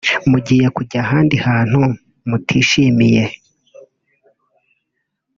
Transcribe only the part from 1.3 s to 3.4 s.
hantu mutishimiye